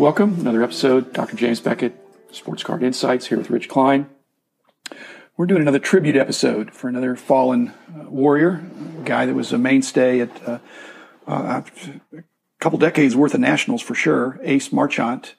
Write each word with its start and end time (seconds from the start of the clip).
Welcome, 0.00 0.40
another 0.40 0.62
episode. 0.62 1.12
Dr. 1.12 1.36
James 1.36 1.60
Beckett, 1.60 1.94
Sports 2.32 2.62
Card 2.62 2.82
Insights, 2.82 3.26
here 3.26 3.36
with 3.36 3.50
Rich 3.50 3.68
Klein. 3.68 4.08
We're 5.36 5.44
doing 5.44 5.60
another 5.60 5.78
tribute 5.78 6.16
episode 6.16 6.72
for 6.72 6.88
another 6.88 7.16
fallen 7.16 7.74
uh, 7.94 8.08
warrior, 8.08 8.62
a 8.98 9.04
guy 9.04 9.26
that 9.26 9.34
was 9.34 9.52
a 9.52 9.58
mainstay 9.58 10.20
at 10.20 10.48
uh, 10.48 10.58
uh, 11.26 11.60
a 12.16 12.22
couple 12.60 12.78
decades 12.78 13.14
worth 13.14 13.34
of 13.34 13.40
nationals 13.40 13.82
for 13.82 13.94
sure. 13.94 14.40
Ace 14.42 14.72
Marchant, 14.72 15.34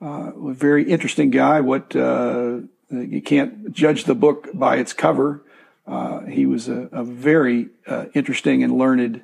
uh, 0.00 0.32
a 0.34 0.54
very 0.54 0.90
interesting 0.90 1.28
guy. 1.28 1.60
What 1.60 1.94
uh, 1.94 2.60
you 2.88 3.20
can't 3.20 3.74
judge 3.74 4.04
the 4.04 4.14
book 4.14 4.48
by 4.54 4.78
its 4.78 4.94
cover. 4.94 5.42
Uh, 5.86 6.20
he 6.20 6.46
was 6.46 6.66
a, 6.66 6.88
a 6.92 7.04
very 7.04 7.68
interesting 8.14 8.62
and 8.62 8.78
learned 8.78 9.22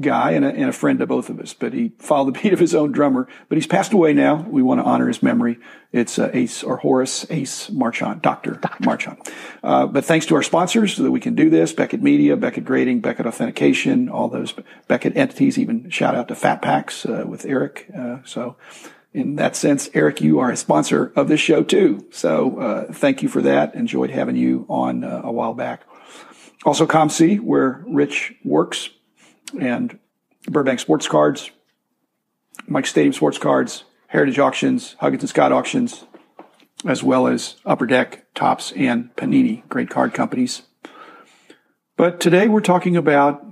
guy 0.00 0.32
and 0.32 0.44
a, 0.44 0.48
and 0.48 0.68
a, 0.68 0.72
friend 0.72 0.98
to 0.98 1.06
both 1.06 1.30
of 1.30 1.38
us, 1.38 1.54
but 1.54 1.72
he 1.72 1.92
followed 1.98 2.34
the 2.34 2.40
beat 2.42 2.52
of 2.52 2.58
his 2.58 2.74
own 2.74 2.92
drummer. 2.92 3.28
But 3.48 3.56
he's 3.56 3.66
passed 3.66 3.92
away 3.92 4.12
now. 4.12 4.36
We 4.36 4.62
want 4.62 4.80
to 4.80 4.84
honor 4.84 5.06
his 5.06 5.22
memory. 5.22 5.58
It's 5.92 6.18
uh, 6.18 6.30
Ace 6.32 6.62
or 6.62 6.78
Horace 6.78 7.26
Ace 7.30 7.70
Marchant, 7.70 8.22
Dr. 8.22 8.52
Dr. 8.52 8.84
Marchant. 8.84 9.30
Uh, 9.62 9.86
but 9.86 10.04
thanks 10.04 10.26
to 10.26 10.34
our 10.34 10.42
sponsors 10.42 10.96
so 10.96 11.04
that 11.04 11.10
we 11.10 11.20
can 11.20 11.34
do 11.34 11.48
this, 11.48 11.72
Beckett 11.72 12.02
Media, 12.02 12.36
Beckett 12.36 12.64
Grading, 12.64 13.00
Beckett 13.00 13.26
Authentication, 13.26 14.08
all 14.08 14.28
those 14.28 14.54
Beckett 14.88 15.16
entities, 15.16 15.58
even 15.58 15.88
shout 15.90 16.14
out 16.14 16.28
to 16.28 16.34
Fat 16.34 16.60
Packs 16.60 17.06
uh, 17.06 17.24
with 17.26 17.46
Eric. 17.46 17.88
Uh, 17.96 18.18
so 18.24 18.56
in 19.12 19.36
that 19.36 19.54
sense, 19.54 19.88
Eric, 19.94 20.20
you 20.20 20.40
are 20.40 20.50
a 20.50 20.56
sponsor 20.56 21.12
of 21.14 21.28
this 21.28 21.40
show 21.40 21.62
too. 21.62 22.04
So 22.10 22.58
uh, 22.58 22.92
thank 22.92 23.22
you 23.22 23.28
for 23.28 23.42
that. 23.42 23.76
Enjoyed 23.76 24.10
having 24.10 24.34
you 24.34 24.66
on 24.68 25.04
uh, 25.04 25.22
a 25.22 25.30
while 25.30 25.54
back. 25.54 25.82
Also, 26.64 26.86
ComC, 26.86 27.40
where 27.40 27.84
Rich 27.86 28.34
works, 28.42 28.90
and 29.60 29.98
Burbank 30.46 30.80
Sports 30.80 31.08
Cards, 31.08 31.50
Mike 32.66 32.86
Stadium 32.86 33.12
Sports 33.12 33.38
Cards, 33.38 33.84
Heritage 34.08 34.38
Auctions, 34.38 34.96
Huggins 35.00 35.22
and 35.22 35.30
Scott 35.30 35.52
Auctions, 35.52 36.04
as 36.86 37.02
well 37.02 37.26
as 37.26 37.56
Upper 37.64 37.86
Deck, 37.86 38.26
Topps, 38.34 38.72
and 38.72 39.14
Panini, 39.16 39.66
great 39.68 39.90
card 39.90 40.14
companies. 40.14 40.62
But 41.96 42.20
today 42.20 42.48
we're 42.48 42.60
talking 42.60 42.96
about 42.96 43.44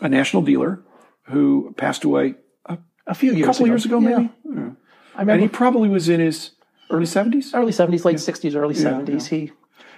a 0.00 0.08
national 0.08 0.42
dealer 0.42 0.82
who 1.24 1.74
passed 1.76 2.04
away 2.04 2.34
a, 2.66 2.78
a 3.06 3.14
few 3.14 3.32
years, 3.32 3.42
a 3.42 3.46
couple 3.46 3.64
ago. 3.64 3.72
years 3.72 3.84
ago, 3.84 4.00
maybe. 4.00 4.30
Yeah. 4.44 4.54
Yeah. 4.54 4.70
I 5.14 5.22
remember, 5.22 5.32
and 5.32 5.42
he 5.42 5.48
probably 5.48 5.88
was 5.88 6.08
in 6.08 6.20
his 6.20 6.52
early 6.90 7.06
seventies, 7.06 7.52
early 7.52 7.72
seventies, 7.72 8.04
late 8.04 8.20
sixties, 8.20 8.54
early 8.54 8.74
seventies. 8.74 9.26
He 9.26 9.52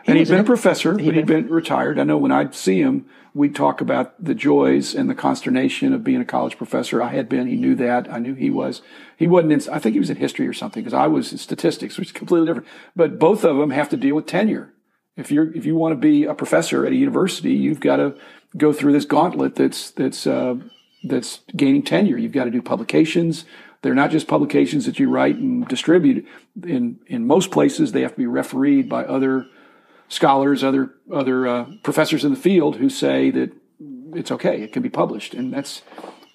and 0.06 0.18
he'd 0.18 0.28
been 0.28 0.40
a 0.40 0.44
professor, 0.44 0.96
he'd 0.98 1.04
but 1.06 1.14
he'd 1.14 1.26
been, 1.26 1.44
been 1.44 1.52
retired. 1.52 1.98
I 1.98 2.04
know 2.04 2.16
when 2.16 2.32
I'd 2.32 2.54
see 2.54 2.80
him, 2.80 3.06
we'd 3.34 3.54
talk 3.54 3.80
about 3.80 4.22
the 4.22 4.34
joys 4.34 4.94
and 4.94 5.08
the 5.08 5.14
consternation 5.14 5.92
of 5.92 6.02
being 6.02 6.20
a 6.20 6.24
college 6.24 6.56
professor. 6.56 7.02
I 7.02 7.14
had 7.14 7.28
been. 7.28 7.46
He 7.46 7.56
knew 7.56 7.74
that. 7.76 8.12
I 8.12 8.18
knew 8.18 8.34
he 8.34 8.50
was. 8.50 8.82
He 9.16 9.26
wasn't 9.26 9.52
in, 9.52 9.72
I 9.72 9.78
think 9.78 9.92
he 9.92 10.00
was 10.00 10.10
in 10.10 10.16
history 10.16 10.46
or 10.48 10.52
something 10.52 10.82
because 10.82 10.94
I 10.94 11.06
was 11.06 11.32
in 11.32 11.38
statistics, 11.38 11.96
which 11.98 12.08
is 12.08 12.12
completely 12.12 12.46
different. 12.46 12.68
But 12.96 13.18
both 13.18 13.44
of 13.44 13.56
them 13.56 13.70
have 13.70 13.88
to 13.90 13.96
deal 13.96 14.16
with 14.16 14.26
tenure. 14.26 14.72
If 15.16 15.30
you're, 15.30 15.54
if 15.54 15.66
you 15.66 15.76
want 15.76 15.92
to 15.92 15.96
be 15.96 16.24
a 16.24 16.34
professor 16.34 16.86
at 16.86 16.92
a 16.92 16.96
university, 16.96 17.52
you've 17.52 17.80
got 17.80 17.96
to 17.96 18.16
go 18.56 18.72
through 18.72 18.92
this 18.92 19.04
gauntlet 19.04 19.54
that's, 19.54 19.90
that's, 19.90 20.26
uh, 20.26 20.56
that's 21.04 21.40
gaining 21.54 21.82
tenure. 21.82 22.16
You've 22.16 22.32
got 22.32 22.44
to 22.44 22.50
do 22.50 22.62
publications. 22.62 23.44
They're 23.82 23.94
not 23.94 24.10
just 24.10 24.28
publications 24.28 24.86
that 24.86 24.98
you 24.98 25.08
write 25.08 25.36
and 25.36 25.66
distribute. 25.68 26.26
In, 26.64 26.98
in 27.06 27.26
most 27.26 27.50
places, 27.50 27.92
they 27.92 28.02
have 28.02 28.12
to 28.12 28.18
be 28.18 28.26
refereed 28.26 28.88
by 28.88 29.04
other 29.04 29.46
scholars, 30.10 30.62
other 30.62 30.90
other 31.10 31.46
uh, 31.46 31.66
professors 31.82 32.24
in 32.24 32.34
the 32.34 32.40
field 32.40 32.76
who 32.76 32.90
say 32.90 33.30
that 33.30 33.52
it's 34.14 34.30
okay, 34.30 34.60
it 34.60 34.72
can 34.72 34.82
be 34.82 34.90
published, 34.90 35.32
and 35.32 35.54
that's 35.54 35.82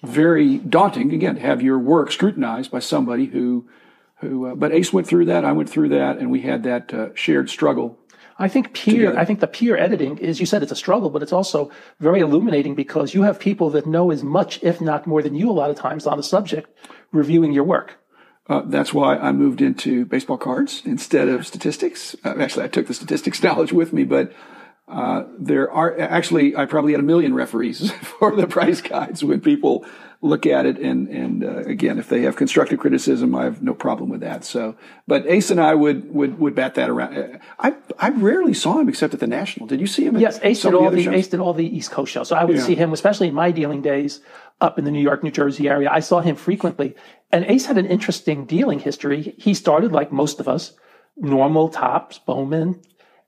very 0.02 0.58
daunting. 0.58 1.12
Again, 1.12 1.36
to 1.36 1.40
have 1.40 1.62
your 1.62 1.78
work 1.78 2.10
scrutinized 2.10 2.72
by 2.72 2.80
somebody 2.80 3.26
who 3.26 3.68
who. 4.16 4.46
Uh, 4.46 4.54
but 4.56 4.72
Ace 4.72 4.92
went 4.92 5.06
through 5.06 5.26
that, 5.26 5.44
I 5.44 5.52
went 5.52 5.70
through 5.70 5.90
that, 5.90 6.18
and 6.18 6.32
we 6.32 6.40
had 6.40 6.64
that 6.64 6.92
uh, 6.92 7.14
shared 7.14 7.48
struggle. 7.48 7.98
I 8.38 8.48
think 8.48 8.74
peer. 8.74 8.94
Together. 8.94 9.18
I 9.18 9.24
think 9.24 9.40
the 9.40 9.46
peer 9.46 9.76
editing 9.76 10.18
is. 10.18 10.40
You 10.40 10.46
said 10.46 10.62
it's 10.62 10.72
a 10.72 10.76
struggle, 10.76 11.10
but 11.10 11.22
it's 11.22 11.32
also 11.32 11.70
very 12.00 12.20
illuminating 12.20 12.74
because 12.74 13.14
you 13.14 13.22
have 13.22 13.38
people 13.38 13.70
that 13.70 13.86
know 13.86 14.10
as 14.10 14.22
much, 14.22 14.58
if 14.62 14.80
not 14.80 15.06
more, 15.06 15.22
than 15.22 15.34
you 15.34 15.50
a 15.50 15.52
lot 15.52 15.70
of 15.70 15.76
times 15.76 16.06
on 16.06 16.16
the 16.16 16.22
subject, 16.22 16.68
reviewing 17.12 17.52
your 17.52 17.64
work. 17.64 17.98
Uh, 18.48 18.62
that's 18.64 18.94
why 18.94 19.16
I 19.16 19.32
moved 19.32 19.60
into 19.60 20.04
baseball 20.04 20.38
cards 20.38 20.82
instead 20.84 21.28
of 21.28 21.46
statistics. 21.46 22.14
Uh, 22.24 22.34
actually, 22.38 22.64
I 22.64 22.68
took 22.68 22.86
the 22.86 22.94
statistics 22.94 23.42
knowledge 23.42 23.72
with 23.72 23.92
me, 23.92 24.04
but 24.04 24.32
uh, 24.88 25.24
there 25.38 25.70
are 25.70 25.98
actually 25.98 26.56
I 26.56 26.66
probably 26.66 26.92
had 26.92 27.00
a 27.00 27.04
million 27.04 27.34
referees 27.34 27.90
for 28.02 28.34
the 28.36 28.46
price 28.46 28.80
guides 28.80 29.24
when 29.24 29.40
people 29.40 29.84
look 30.22 30.46
at 30.46 30.66
it. 30.66 30.78
And 30.78 31.08
and 31.08 31.44
uh, 31.44 31.58
again, 31.58 31.98
if 31.98 32.08
they 32.08 32.22
have 32.22 32.36
constructive 32.36 32.78
criticism, 32.78 33.34
I 33.34 33.44
have 33.44 33.62
no 33.62 33.74
problem 33.74 34.08
with 34.08 34.20
that. 34.20 34.44
So, 34.44 34.76
but 35.06 35.26
Ace 35.26 35.50
and 35.50 35.60
I 35.60 35.74
would 35.74 36.12
would 36.14 36.38
would 36.38 36.54
bat 36.54 36.74
that 36.74 36.90
around. 36.90 37.40
I 37.58 37.74
I 37.98 38.10
rarely 38.10 38.54
saw 38.54 38.78
him 38.78 38.88
except 38.88 39.14
at 39.14 39.20
the 39.20 39.26
National. 39.26 39.66
Did 39.66 39.80
you 39.80 39.86
see 39.86 40.06
him? 40.06 40.16
yes, 40.18 40.38
Ace 40.42 40.62
did 40.62 40.74
all 40.74 40.90
the, 40.90 41.06
the 41.06 41.14
Ace 41.14 41.28
did 41.28 41.40
all 41.40 41.54
the 41.54 41.66
East 41.66 41.90
Coast 41.90 42.12
shows. 42.12 42.28
So 42.28 42.36
I 42.36 42.44
would 42.44 42.56
yeah. 42.56 42.62
see 42.62 42.74
him, 42.74 42.92
especially 42.92 43.28
in 43.28 43.34
my 43.34 43.50
dealing 43.50 43.82
days 43.82 44.20
up 44.60 44.78
in 44.78 44.84
the 44.84 44.90
New 44.90 45.02
York, 45.02 45.22
New 45.22 45.30
Jersey 45.30 45.68
area. 45.68 45.90
I 45.90 46.00
saw 46.00 46.20
him 46.20 46.36
frequently. 46.36 46.94
And 47.32 47.44
Ace 47.46 47.66
had 47.66 47.78
an 47.78 47.86
interesting 47.86 48.46
dealing 48.46 48.78
history. 48.78 49.34
He 49.38 49.52
started 49.54 49.92
like 49.92 50.12
most 50.12 50.40
of 50.40 50.48
us, 50.48 50.72
normal 51.16 51.68
Topps, 51.68 52.18
Bowman, 52.18 52.80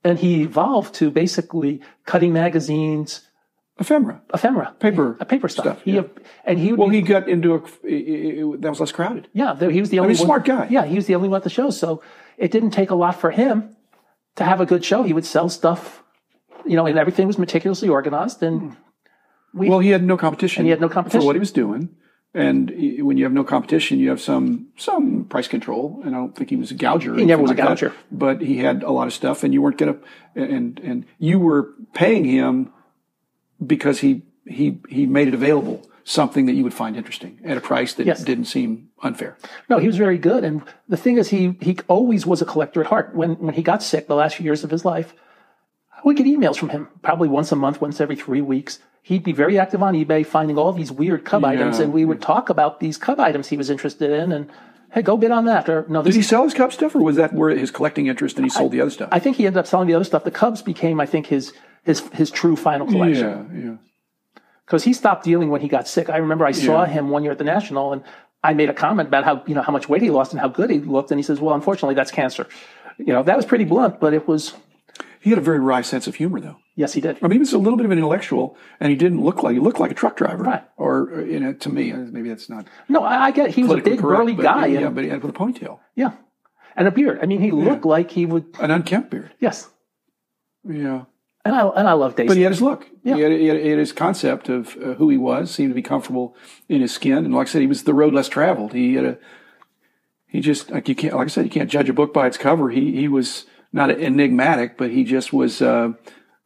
and 0.03 0.17
he 0.19 0.43
evolved 0.43 0.95
to 0.95 1.11
basically 1.11 1.81
cutting 2.05 2.33
magazines, 2.33 3.28
ephemera, 3.79 4.21
ephemera, 4.33 4.75
paper, 4.79 5.17
a 5.19 5.25
paper 5.25 5.47
stuff. 5.47 5.65
stuff 5.65 5.81
he 5.83 5.95
yeah. 5.95 6.03
and 6.45 6.59
he 6.59 6.73
well, 6.73 6.89
be, 6.89 6.97
he 6.97 7.01
got 7.01 7.29
into 7.29 7.55
a 7.55 7.59
that 8.57 8.69
was 8.69 8.79
less 8.79 8.91
crowded. 8.91 9.27
Yeah, 9.33 9.55
he 9.55 9.79
was 9.79 9.89
the 9.89 9.99
only 9.99 10.13
I 10.13 10.17
mean, 10.17 10.25
smart 10.25 10.45
guy. 10.45 10.67
Yeah, 10.69 10.85
he 10.85 10.95
was 10.95 11.05
the 11.05 11.15
only 11.15 11.29
one 11.29 11.37
at 11.37 11.43
the 11.43 11.49
show, 11.49 11.69
so 11.69 12.03
it 12.37 12.51
didn't 12.51 12.71
take 12.71 12.89
a 12.89 12.95
lot 12.95 13.19
for 13.19 13.31
him 13.31 13.75
to 14.35 14.43
have 14.43 14.59
a 14.61 14.65
good 14.65 14.83
show. 14.83 15.03
He 15.03 15.13
would 15.13 15.25
sell 15.25 15.49
stuff, 15.49 16.03
you 16.65 16.75
know, 16.75 16.85
and 16.85 16.97
everything 16.97 17.27
was 17.27 17.37
meticulously 17.37 17.89
organized. 17.89 18.41
And 18.41 18.75
we, 19.53 19.69
well, 19.69 19.79
he 19.79 19.89
had 19.89 20.03
no 20.03 20.17
competition. 20.17 20.61
And 20.61 20.67
he 20.67 20.71
had 20.71 20.81
no 20.81 20.89
competition 20.89 21.21
for 21.21 21.25
what 21.27 21.35
he 21.35 21.39
was 21.39 21.51
doing. 21.51 21.89
And 22.33 22.69
when 23.03 23.17
you 23.17 23.23
have 23.23 23.33
no 23.33 23.43
competition, 23.43 23.97
you 23.97 24.09
have 24.09 24.21
some 24.21 24.67
some 24.77 25.25
price 25.25 25.47
control. 25.47 26.01
And 26.05 26.15
I 26.15 26.19
don't 26.19 26.35
think 26.35 26.51
he 26.51 26.57
was 26.57 26.69
a 26.69 26.75
gouger. 26.75 27.15
He 27.15 27.25
never 27.25 27.41
was 27.41 27.49
like 27.49 27.59
a 27.59 27.63
gouger, 27.63 27.89
that, 27.89 27.95
but 28.11 28.41
he 28.41 28.57
had 28.57 28.83
a 28.83 28.91
lot 28.91 29.07
of 29.07 29.13
stuff, 29.13 29.43
and 29.43 29.51
you 29.51 29.61
weren't 29.63 29.79
going 29.79 29.95
to. 29.95 29.99
And 30.35 30.79
and 30.79 31.05
you 31.17 31.39
were 31.39 31.73
paying 31.93 32.25
him 32.25 32.71
because 33.65 33.99
he 33.99 34.23
he 34.45 34.79
he 34.89 35.05
made 35.05 35.27
it 35.27 35.33
available 35.33 35.85
something 36.03 36.47
that 36.47 36.53
you 36.53 36.63
would 36.63 36.73
find 36.73 36.95
interesting 36.95 37.39
at 37.43 37.55
a 37.55 37.61
price 37.61 37.93
that 37.93 38.07
yes. 38.07 38.23
didn't 38.23 38.45
seem 38.45 38.89
unfair. 39.03 39.37
No, 39.69 39.77
he 39.77 39.85
was 39.85 39.97
very 39.97 40.17
good. 40.17 40.43
And 40.43 40.63
the 40.87 40.97
thing 40.97 41.17
is, 41.17 41.29
he 41.29 41.57
he 41.61 41.77
always 41.87 42.25
was 42.25 42.41
a 42.41 42.45
collector 42.45 42.81
at 42.81 42.87
heart. 42.87 43.15
When 43.15 43.35
when 43.35 43.53
he 43.53 43.61
got 43.61 43.83
sick, 43.83 44.07
the 44.07 44.15
last 44.15 44.35
few 44.35 44.43
years 44.43 44.63
of 44.63 44.71
his 44.71 44.85
life, 44.85 45.13
we 46.03 46.15
get 46.15 46.25
emails 46.25 46.57
from 46.57 46.69
him 46.69 46.87
probably 47.01 47.29
once 47.29 47.51
a 47.51 47.55
month, 47.55 47.81
once 47.81 48.01
every 48.01 48.15
three 48.15 48.41
weeks 48.41 48.79
he'd 49.01 49.23
be 49.23 49.31
very 49.31 49.57
active 49.57 49.81
on 49.81 49.93
eBay 49.95 50.25
finding 50.25 50.57
all 50.57 50.71
these 50.71 50.91
weird 50.91 51.25
cub 51.25 51.41
yeah. 51.41 51.49
items, 51.49 51.79
and 51.79 51.93
we 51.93 52.05
would 52.05 52.21
talk 52.21 52.49
about 52.49 52.79
these 52.79 52.97
cub 52.97 53.19
items 53.19 53.47
he 53.47 53.57
was 53.57 53.69
interested 53.69 54.11
in, 54.11 54.31
and 54.31 54.49
hey, 54.91 55.01
go 55.01 55.17
bid 55.17 55.31
on 55.31 55.45
that. 55.45 55.67
Or 55.69 55.85
no, 55.89 56.03
did 56.03 56.15
he 56.15 56.21
sell 56.21 56.43
his 56.43 56.53
cub 56.53 56.71
stuff, 56.73 56.95
or 56.95 56.99
was 56.99 57.15
that 57.15 57.33
where 57.33 57.49
his 57.49 57.71
collecting 57.71 58.07
interest, 58.07 58.37
and 58.37 58.45
he 58.45 58.49
sold 58.49 58.71
I, 58.71 58.77
the 58.77 58.81
other 58.81 58.91
stuff? 58.91 59.09
I 59.11 59.19
think 59.19 59.37
he 59.37 59.45
ended 59.45 59.59
up 59.59 59.67
selling 59.67 59.87
the 59.87 59.95
other 59.95 60.05
stuff. 60.05 60.23
The 60.23 60.31
Cubs 60.31 60.61
became, 60.61 60.99
I 60.99 61.05
think, 61.05 61.27
his 61.27 61.53
his 61.83 62.01
his 62.09 62.31
true 62.31 62.55
final 62.55 62.87
collection. 62.87 63.49
Yeah, 63.53 63.69
yeah. 63.69 63.77
Because 64.65 64.83
he 64.83 64.93
stopped 64.93 65.23
dealing 65.23 65.49
when 65.49 65.61
he 65.61 65.67
got 65.67 65.87
sick. 65.87 66.09
I 66.09 66.17
remember 66.17 66.45
I 66.45 66.51
saw 66.51 66.83
yeah. 66.83 66.89
him 66.89 67.09
one 67.09 67.23
year 67.23 67.31
at 67.31 67.39
the 67.39 67.43
National, 67.43 67.91
and 67.91 68.03
I 68.43 68.53
made 68.53 68.69
a 68.69 68.73
comment 68.73 69.07
about 69.07 69.23
how 69.23 69.43
you 69.47 69.55
know 69.55 69.61
how 69.61 69.73
much 69.73 69.89
weight 69.89 70.01
he 70.01 70.11
lost 70.11 70.31
and 70.31 70.39
how 70.39 70.47
good 70.47 70.69
he 70.69 70.79
looked, 70.79 71.11
and 71.11 71.19
he 71.19 71.23
says, 71.23 71.39
"Well, 71.41 71.55
unfortunately, 71.55 71.95
that's 71.95 72.11
cancer." 72.11 72.47
You 72.97 73.13
know, 73.13 73.23
that 73.23 73.35
was 73.35 73.45
pretty 73.45 73.65
blunt, 73.65 73.99
but 73.99 74.13
it 74.13 74.27
was. 74.27 74.53
He 75.21 75.31
had 75.31 75.39
a 75.39 75.41
very 75.41 75.59
wry 75.59 75.81
sense 75.81 76.07
of 76.07 76.15
humor, 76.15 76.39
though. 76.39 76.57
Yes, 76.75 76.93
he 76.93 77.01
did. 77.01 77.17
I 77.21 77.27
mean, 77.27 77.33
he 77.33 77.39
was 77.39 77.51
a 77.51 77.57
little 77.57 77.75
bit 77.75 77.85
of 77.85 77.91
an 77.91 77.97
intellectual, 77.97 78.55
and 78.79 78.89
he 78.89 78.95
didn't 78.95 79.21
look 79.21 79.43
like 79.43 79.53
he 79.53 79.59
looked 79.59 79.79
like 79.79 79.91
a 79.91 79.93
truck 79.93 80.15
driver, 80.15 80.43
right? 80.43 80.63
Or 80.77 81.25
you 81.27 81.39
know, 81.39 81.51
to 81.51 81.69
me, 81.69 81.91
maybe 81.91 82.29
that's 82.29 82.49
not. 82.49 82.67
No, 82.87 83.03
I, 83.03 83.25
I 83.25 83.31
get 83.31 83.49
he 83.49 83.63
was 83.63 83.73
a 83.73 83.77
big 83.77 83.99
correct, 83.99 84.19
burly 84.19 84.35
guy. 84.35 84.67
Yeah, 84.67 84.87
and, 84.87 84.95
but 84.95 85.03
he 85.03 85.09
had 85.09 85.21
with 85.21 85.35
a 85.35 85.37
ponytail. 85.37 85.79
Yeah, 85.95 86.11
and 86.77 86.87
a 86.87 86.91
beard. 86.91 87.19
I 87.21 87.25
mean, 87.25 87.41
he 87.41 87.51
looked 87.51 87.83
yeah. 87.83 87.91
like 87.91 88.11
he 88.11 88.25
would 88.25 88.45
an 88.59 88.71
unkempt 88.71 89.11
beard. 89.11 89.31
Yes. 89.39 89.69
Yeah. 90.63 91.03
And 91.45 91.55
I 91.55 91.67
and 91.67 91.87
I 91.87 91.93
love 91.93 92.15
Daisy. 92.15 92.27
But 92.27 92.37
he 92.37 92.43
had 92.43 92.51
his 92.51 92.61
look. 92.61 92.85
Yeah. 93.03 93.15
He 93.15 93.21
had, 93.21 93.31
he 93.31 93.47
had, 93.47 93.59
he 93.61 93.69
had 93.69 93.79
his 93.79 93.93
concept 93.93 94.49
of 94.49 94.75
uh, 94.77 94.93
who 94.95 95.09
he 95.09 95.17
was. 95.17 95.51
Seemed 95.51 95.71
to 95.71 95.75
be 95.75 95.81
comfortable 95.81 96.35
in 96.67 96.81
his 96.81 96.93
skin, 96.93 97.19
and 97.19 97.33
like 97.33 97.47
I 97.47 97.51
said, 97.51 97.61
he 97.61 97.67
was 97.67 97.83
the 97.83 97.93
road 97.93 98.13
less 98.13 98.27
traveled. 98.27 98.73
He 98.73 98.95
had 98.95 99.05
a. 99.05 99.17
He 100.27 100.41
just 100.41 100.69
like 100.69 100.89
you 100.89 100.95
can't 100.95 101.15
like 101.15 101.25
I 101.25 101.29
said 101.29 101.45
you 101.45 101.51
can't 101.51 101.71
judge 101.71 101.89
a 101.89 101.93
book 101.93 102.13
by 102.13 102.27
its 102.27 102.37
cover. 102.37 102.69
He 102.69 102.95
he 102.95 103.07
was 103.07 103.45
not 103.71 103.89
enigmatic, 103.89 104.77
but 104.77 104.91
he 104.91 105.03
just 105.03 105.31
was. 105.31 105.61
Uh, 105.61 105.93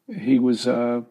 he 0.08 0.40
was. 0.40 0.68
Uh, 0.68 1.02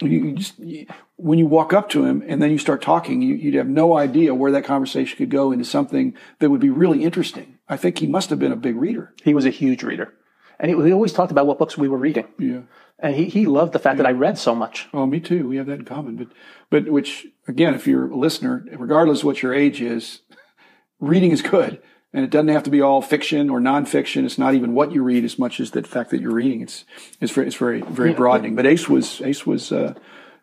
you, 0.00 0.32
just 0.32 0.58
you, 0.58 0.86
when 1.16 1.38
you 1.38 1.46
walk 1.46 1.72
up 1.72 1.88
to 1.90 2.04
him 2.04 2.22
and 2.26 2.42
then 2.42 2.50
you 2.50 2.58
start 2.58 2.82
talking, 2.82 3.22
you, 3.22 3.38
would 3.44 3.54
have 3.54 3.68
no 3.68 3.96
idea 3.96 4.34
where 4.34 4.52
that 4.52 4.64
conversation 4.64 5.16
could 5.16 5.30
go 5.30 5.52
into 5.52 5.64
something 5.64 6.14
that 6.38 6.50
would 6.50 6.60
be 6.60 6.70
really 6.70 7.04
interesting. 7.04 7.58
I 7.68 7.76
think 7.76 7.98
he 7.98 8.06
must 8.06 8.30
have 8.30 8.38
been 8.38 8.52
a 8.52 8.56
big 8.56 8.76
reader. 8.76 9.14
He 9.22 9.34
was 9.34 9.44
a 9.44 9.50
huge 9.50 9.82
reader, 9.82 10.14
and 10.58 10.68
he, 10.70 10.74
we 10.74 10.92
always 10.92 11.12
talked 11.12 11.32
about 11.32 11.46
what 11.46 11.58
books 11.58 11.76
we 11.76 11.88
were 11.88 11.98
reading. 11.98 12.26
Yeah, 12.38 12.60
and 12.98 13.14
he 13.14 13.26
he 13.26 13.46
loved 13.46 13.72
the 13.72 13.78
fact 13.78 13.96
yeah. 13.96 14.04
that 14.04 14.08
I 14.08 14.12
read 14.12 14.38
so 14.38 14.54
much. 14.54 14.88
Oh, 14.92 15.06
me 15.06 15.20
too. 15.20 15.48
We 15.48 15.56
have 15.56 15.66
that 15.66 15.80
in 15.80 15.84
common. 15.84 16.16
But 16.16 16.28
but 16.70 16.88
which 16.88 17.26
again, 17.46 17.74
if 17.74 17.86
you're 17.86 18.10
a 18.10 18.16
listener, 18.16 18.64
regardless 18.72 19.20
of 19.20 19.26
what 19.26 19.42
your 19.42 19.54
age 19.54 19.80
is, 19.80 20.20
reading 21.00 21.30
is 21.32 21.42
good 21.42 21.80
And 22.12 22.24
it 22.24 22.30
doesn't 22.30 22.48
have 22.48 22.62
to 22.62 22.70
be 22.70 22.80
all 22.80 23.02
fiction 23.02 23.50
or 23.50 23.60
nonfiction. 23.60 24.24
It's 24.24 24.38
not 24.38 24.54
even 24.54 24.72
what 24.72 24.92
you 24.92 25.02
read 25.02 25.24
as 25.24 25.38
much 25.38 25.60
as 25.60 25.72
the 25.72 25.82
fact 25.82 26.10
that 26.10 26.20
you're 26.20 26.32
reading. 26.32 26.62
It's 26.62 26.84
it's 27.20 27.32
very 27.32 27.46
it's 27.46 27.56
very 27.56 27.82
very 27.82 28.14
broadening. 28.14 28.56
But 28.56 28.66
Ace 28.66 28.88
was 28.88 29.20
Ace 29.20 29.44
was 29.44 29.70
uh, 29.70 29.94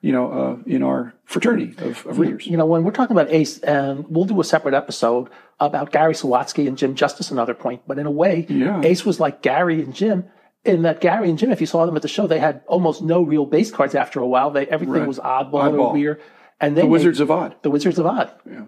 you 0.04 0.12
know 0.12 0.26
uh, 0.32 0.58
in 0.68 0.84
our 0.84 1.14
fraternity 1.26 1.74
of, 1.80 2.06
of 2.06 2.20
readers. 2.20 2.46
You 2.46 2.58
know, 2.58 2.66
when 2.68 2.84
we're 2.84 2.92
talking 2.92 3.16
about 3.18 3.32
Ace, 3.32 3.58
and 3.60 4.06
we'll 4.10 4.26
do 4.26 4.40
a 4.40 4.44
separate 4.44 4.76
episode 4.76 5.30
about 5.60 5.92
Gary 5.92 6.14
Sawatsky 6.14 6.68
and 6.68 6.78
Jim 6.78 6.94
Justice 6.94 7.32
another 7.32 7.54
point. 7.56 7.82
But 7.88 7.98
in 7.98 8.06
a 8.06 8.12
way, 8.12 8.46
Yeah. 8.50 8.82
Ace 8.84 9.06
was 9.06 9.20
like 9.20 9.42
Gary 9.42 9.82
and 9.82 9.96
Jim. 9.96 10.26
In 10.66 10.84
that 10.84 11.02
Gary 11.02 11.30
and 11.30 11.38
Jim, 11.40 11.52
if 11.52 11.60
you 11.60 11.68
saw 11.68 11.86
them 11.86 11.96
at 11.96 12.02
the 12.04 12.08
show, 12.08 12.26
they 12.28 12.40
had 12.40 12.62
almost 12.68 13.02
no 13.02 13.22
real 13.22 13.46
base 13.46 13.70
cards 13.72 13.96
after 13.96 14.20
a 14.22 14.28
while. 14.28 14.50
They 14.52 14.66
everything 14.68 14.94
Right. 15.00 15.08
was 15.08 15.20
oddball, 15.20 15.64
Oddball. 15.72 15.80
or 15.90 15.94
weird. 15.94 16.22
And 16.62 16.78
they 16.78 16.82
The 16.82 16.88
made- 16.88 16.92
Wizards 16.92 17.20
of 17.20 17.30
Odd. 17.32 17.56
the 17.64 17.72
Wizards 17.72 17.98
of 18.00 18.06
Odd. 18.06 18.32
Yeah. 18.50 18.66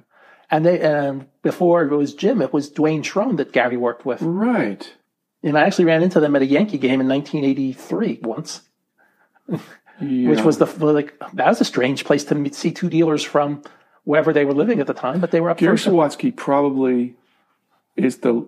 And 0.51 0.65
they 0.65 0.79
and 0.81 1.27
before 1.41 1.83
it 1.83 1.95
was 1.95 2.13
Jim, 2.13 2.41
it 2.41 2.51
was 2.53 2.69
Dwayne 2.69 3.03
Schrone 3.03 3.35
that 3.37 3.51
Gary 3.51 3.77
worked 3.77 4.05
with. 4.05 4.21
Right. 4.21 4.91
And 5.43 5.57
I 5.57 5.63
actually 5.65 5.85
ran 5.85 6.01
into 6.03 6.19
them 6.19 6.35
at 6.35 6.41
a 6.41 6.45
Yankee 6.45 6.77
game 6.77 6.99
in 7.01 7.07
1983 7.07 8.19
once, 8.23 8.61
Yeah. 9.99 10.29
which 10.29 10.41
was 10.41 10.57
the 10.57 10.65
like 10.65 11.17
that 11.33 11.47
was 11.47 11.61
a 11.61 11.65
strange 11.65 12.03
place 12.03 12.23
to 12.25 12.35
meet, 12.35 12.53
see 12.53 12.71
two 12.71 12.89
dealers 12.89 13.23
from 13.23 13.63
wherever 14.03 14.33
they 14.33 14.45
were 14.45 14.53
living 14.53 14.79
at 14.79 14.87
the 14.87 14.93
time, 14.93 15.19
but 15.21 15.31
they 15.31 15.41
were 15.41 15.49
up 15.49 15.57
Gary 15.57 15.77
Sawatsky 15.77 16.35
probably 16.35 17.15
is 17.95 18.17
the 18.17 18.47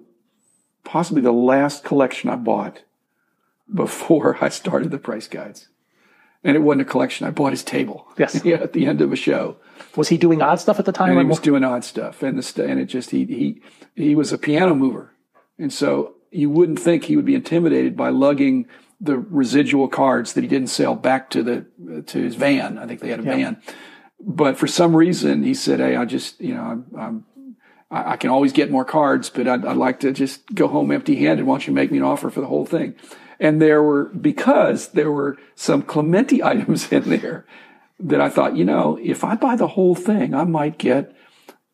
possibly 0.83 1.21
the 1.21 1.31
last 1.31 1.83
collection 1.83 2.29
I 2.29 2.35
bought 2.35 2.81
before 3.73 4.37
I 4.41 4.49
started 4.49 4.91
the 4.91 4.97
price 4.97 5.27
guides. 5.27 5.67
And 6.43 6.55
it 6.55 6.59
wasn't 6.59 6.81
a 6.81 6.85
collection. 6.85 7.27
I 7.27 7.31
bought 7.31 7.51
his 7.51 7.63
table. 7.63 8.07
Yes. 8.17 8.41
yeah, 8.45 8.57
at 8.57 8.73
the 8.73 8.85
end 8.85 9.01
of 9.01 9.11
a 9.11 9.15
show. 9.15 9.57
Was 9.95 10.09
he 10.09 10.17
doing 10.17 10.41
odd 10.41 10.59
stuff 10.59 10.79
at 10.79 10.85
the 10.85 10.91
time? 10.91 11.11
and 11.17 11.19
he 11.19 11.25
was 11.25 11.39
doing 11.39 11.63
odd 11.63 11.83
stuff, 11.83 12.23
and 12.23 12.37
the 12.37 12.43
st- 12.43 12.69
and 12.69 12.79
it 12.79 12.85
just 12.85 13.09
he 13.09 13.25
he 13.25 13.61
he 13.95 14.15
was 14.15 14.31
a 14.31 14.37
piano 14.37 14.75
mover, 14.75 15.11
and 15.57 15.73
so 15.73 16.15
you 16.31 16.49
wouldn't 16.49 16.79
think 16.79 17.05
he 17.05 17.15
would 17.15 17.25
be 17.25 17.35
intimidated 17.35 17.97
by 17.97 18.09
lugging 18.09 18.67
the 18.99 19.17
residual 19.17 19.87
cards 19.87 20.33
that 20.33 20.41
he 20.41 20.47
didn't 20.47 20.69
sell 20.69 20.95
back 20.95 21.29
to 21.31 21.43
the 21.43 22.03
to 22.07 22.21
his 22.21 22.35
van. 22.35 22.77
I 22.77 22.87
think 22.87 22.99
they 22.99 23.09
had 23.09 23.19
a 23.19 23.23
van, 23.23 23.61
but 24.19 24.57
for 24.57 24.67
some 24.67 24.95
reason 24.95 25.43
he 25.43 25.53
said, 25.53 25.79
"Hey, 25.79 25.95
I 25.95 26.05
just 26.05 26.39
you 26.41 26.53
know 26.53 26.63
I'm." 26.63 26.85
I'm 26.97 27.25
I 27.89 28.13
I 28.13 28.17
can 28.17 28.29
always 28.29 28.51
get 28.51 28.69
more 28.69 28.85
cards, 28.85 29.29
but 29.29 29.47
I'd, 29.47 29.65
I'd 29.65 29.77
like 29.77 30.01
to 30.01 30.11
just 30.11 30.53
go 30.53 30.67
home 30.67 30.91
empty-handed. 30.91 31.45
Why 31.45 31.53
don't 31.53 31.67
you 31.67 31.73
make 31.73 31.91
me 31.91 31.99
an 31.99 32.03
offer 32.03 32.29
for 32.29 32.41
the 32.41 32.47
whole 32.47 32.65
thing? 32.65 32.95
And 33.39 33.61
there 33.61 33.83
were 33.83 34.05
because 34.05 34.89
there 34.89 35.11
were 35.11 35.37
some 35.55 35.83
Clemente 35.83 36.43
items 36.43 36.91
in 36.91 37.09
there 37.09 37.45
that 37.99 38.21
I 38.21 38.29
thought, 38.29 38.55
you 38.55 38.65
know, 38.65 38.99
if 39.01 39.23
I 39.23 39.35
buy 39.35 39.55
the 39.55 39.67
whole 39.67 39.95
thing, 39.95 40.33
I 40.33 40.43
might 40.43 40.77
get. 40.77 41.13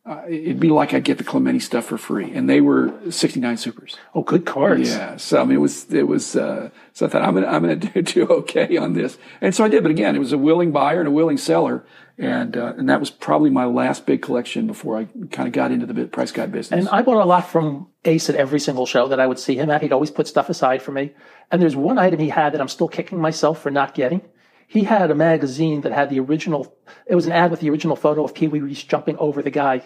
Uh, 0.05 0.21
it'd 0.27 0.59
be 0.59 0.69
like 0.69 0.93
I 0.93 0.99
get 0.99 1.17
the 1.17 1.23
Clemente 1.23 1.59
stuff 1.59 1.85
for 1.85 1.97
free, 1.97 2.33
and 2.33 2.49
they 2.49 2.59
were 2.59 2.93
sixty 3.09 3.39
nine 3.39 3.55
supers. 3.55 3.95
oh, 4.13 4.21
good 4.21 4.45
cards. 4.45 4.89
Yeah, 4.89 5.15
so 5.15 5.39
I 5.39 5.45
mean, 5.45 5.55
it 5.55 5.61
was 5.61 5.93
it 5.93 6.07
was. 6.09 6.35
Uh, 6.35 6.71
so 6.91 7.05
I 7.05 7.09
thought 7.09 7.21
I'm 7.21 7.33
gonna 7.33 7.47
I'm 7.47 7.61
gonna 7.61 7.75
do, 7.77 8.01
do 8.01 8.27
okay 8.27 8.75
on 8.75 8.93
this, 8.93 9.17
and 9.39 9.55
so 9.55 9.63
I 9.63 9.69
did. 9.69 9.81
But 9.81 9.91
again, 9.91 10.13
it 10.15 10.19
was 10.19 10.33
a 10.33 10.37
willing 10.37 10.73
buyer 10.73 10.99
and 10.99 11.07
a 11.07 11.11
willing 11.11 11.37
seller, 11.37 11.85
and 12.17 12.57
uh, 12.57 12.73
and 12.77 12.89
that 12.89 12.99
was 12.99 13.09
probably 13.09 13.49
my 13.49 13.63
last 13.63 14.05
big 14.05 14.21
collection 14.21 14.67
before 14.67 14.97
I 14.97 15.05
kind 15.31 15.47
of 15.47 15.53
got 15.53 15.71
into 15.71 15.85
the 15.85 16.05
price 16.07 16.33
guide 16.33 16.51
business. 16.51 16.77
And 16.81 16.89
I 16.89 17.01
bought 17.01 17.23
a 17.23 17.25
lot 17.25 17.47
from 17.47 17.87
Ace 18.03 18.29
at 18.29 18.35
every 18.35 18.59
single 18.59 18.85
show 18.85 19.07
that 19.07 19.21
I 19.21 19.25
would 19.27 19.39
see 19.39 19.55
him 19.55 19.69
at. 19.69 19.81
He'd 19.83 19.93
always 19.93 20.11
put 20.11 20.27
stuff 20.27 20.49
aside 20.49 20.81
for 20.81 20.91
me. 20.91 21.11
And 21.49 21.61
there's 21.61 21.77
one 21.77 21.97
item 21.97 22.19
he 22.19 22.27
had 22.27 22.53
that 22.53 22.59
I'm 22.59 22.67
still 22.67 22.89
kicking 22.89 23.21
myself 23.21 23.61
for 23.61 23.71
not 23.71 23.95
getting. 23.95 24.21
He 24.67 24.83
had 24.83 25.11
a 25.11 25.15
magazine 25.15 25.81
that 25.81 25.91
had 25.91 26.09
the 26.09 26.19
original, 26.19 26.75
it 27.05 27.15
was 27.15 27.25
an 27.25 27.31
ad 27.31 27.51
with 27.51 27.59
the 27.59 27.69
original 27.69 27.95
photo 27.95 28.23
of 28.23 28.33
Pee 28.33 28.47
Wee 28.47 28.59
Reese 28.59 28.83
jumping 28.83 29.17
over 29.17 29.41
the 29.41 29.51
guy. 29.51 29.83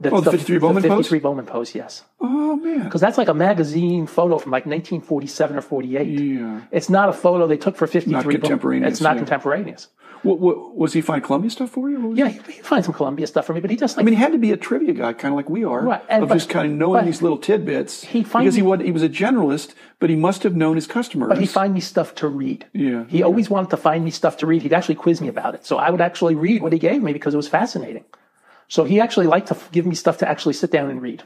That's 0.00 0.14
Oh, 0.14 0.20
the 0.20 0.32
53 0.32 0.58
Bowman 0.58 0.82
the 0.82 0.88
pose? 0.88 1.06
53 1.06 1.18
Bowman 1.20 1.46
pose, 1.46 1.74
yes. 1.74 2.02
oh 2.20 2.56
man, 2.56 2.82
Because 2.84 3.00
that's 3.00 3.16
like 3.18 3.28
a 3.28 3.34
magazine 3.34 4.06
photo 4.06 4.38
from 4.38 4.50
like 4.50 4.66
1947 4.66 5.56
or 5.56 5.60
48. 5.60 6.06
yeah. 6.08 6.60
It's 6.72 6.88
not 6.90 7.08
a 7.08 7.12
photo 7.12 7.46
they 7.46 7.56
took 7.56 7.76
for 7.76 7.86
53. 7.86 8.12
Not 8.12 8.24
Bowman- 8.24 8.40
contemporaneous, 8.40 8.92
It's 8.92 9.00
not 9.00 9.14
yeah. 9.14 9.20
contemporaneous. 9.20 9.88
What, 10.24 10.40
what, 10.40 10.74
was 10.74 10.94
he 10.94 11.02
find 11.02 11.22
Columbia 11.22 11.50
stuff 11.50 11.70
for 11.70 11.90
you? 11.90 12.14
Yeah, 12.14 12.28
he 12.28 12.38
find 12.62 12.84
some 12.84 12.94
Columbia 12.94 13.26
stuff 13.26 13.44
for 13.46 13.52
me, 13.52 13.60
but 13.60 13.70
he 13.70 13.76
just 13.76 13.96
like 13.96 14.02
I 14.02 14.04
mean, 14.04 14.14
he 14.14 14.20
had 14.20 14.32
to 14.32 14.38
be 14.38 14.52
a 14.52 14.56
trivia 14.56 14.94
guy, 14.94 15.12
kind 15.12 15.32
of 15.32 15.36
like 15.36 15.50
we 15.50 15.64
are, 15.64 15.82
Right, 15.82 16.02
and- 16.08 16.22
of 16.22 16.30
but- 16.30 16.34
just 16.36 16.48
kind 16.48 16.72
of 16.72 16.78
knowing 16.78 17.04
these 17.04 17.20
little 17.20 17.38
tidbits. 17.38 18.04
he 18.04 18.22
find 18.24 18.44
because 18.44 18.54
he 18.54 18.62
was 18.62 18.80
he 18.80 18.90
was 18.90 19.02
a 19.02 19.08
generalist, 19.08 19.74
but 20.00 20.08
he 20.08 20.16
must 20.16 20.42
have 20.42 20.56
known 20.56 20.76
his 20.76 20.86
customers. 20.86 21.28
But 21.28 21.38
he'd 21.38 21.50
find 21.50 21.74
me 21.74 21.80
stuff 21.80 22.14
to 22.16 22.28
read. 22.28 22.66
Yeah. 22.72 23.04
He 23.08 23.22
always 23.22 23.50
wanted 23.50 23.70
to 23.70 23.76
find 23.76 24.02
me 24.04 24.10
stuff 24.10 24.38
to 24.38 24.46
read. 24.46 24.62
He'd 24.62 24.72
actually 24.72 24.96
quiz 24.96 25.20
me 25.20 25.28
about 25.28 25.54
it. 25.54 25.66
So 25.66 25.76
I 25.76 25.90
would 25.90 26.00
actually 26.00 26.34
read 26.34 26.62
what 26.62 26.72
he 26.72 26.78
gave 26.78 27.02
me 27.02 27.12
because 27.12 27.34
it 27.34 27.36
was 27.36 27.48
fascinating. 27.48 28.04
So 28.68 28.84
he 28.84 29.00
actually 29.00 29.26
liked 29.26 29.48
to 29.48 29.56
give 29.72 29.84
me 29.84 29.94
stuff 29.94 30.18
to 30.18 30.28
actually 30.28 30.54
sit 30.54 30.70
down 30.70 30.88
and 30.90 31.02
read. 31.02 31.22